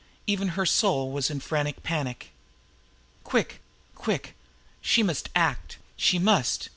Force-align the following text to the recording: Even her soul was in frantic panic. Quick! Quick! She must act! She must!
Even 0.25 0.47
her 0.57 0.65
soul 0.65 1.11
was 1.11 1.29
in 1.29 1.39
frantic 1.39 1.83
panic. 1.83 2.31
Quick! 3.23 3.61
Quick! 3.93 4.33
She 4.81 5.03
must 5.03 5.29
act! 5.35 5.77
She 5.95 6.17
must! 6.17 6.69